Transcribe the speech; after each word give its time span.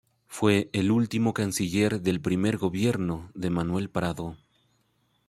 Fue 0.25 0.71
el 0.73 0.89
último 0.89 1.31
canciller 1.31 2.01
del 2.01 2.21
primer 2.21 2.57
gobierno 2.57 3.29
de 3.35 3.51
Manuel 3.51 3.91
Prado. 3.91 4.35